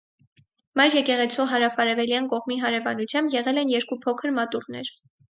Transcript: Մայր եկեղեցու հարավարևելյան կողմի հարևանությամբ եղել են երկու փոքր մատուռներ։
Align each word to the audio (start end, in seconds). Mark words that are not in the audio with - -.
Մայր 0.79 0.93
եկեղեցու 0.99 1.43
հարավարևելյան 1.51 2.29
կողմի 2.31 2.57
հարևանությամբ 2.61 3.35
եղել 3.35 3.61
են 3.65 3.69
երկու 3.75 3.99
փոքր 4.07 4.33
մատուռներ։ 4.39 4.91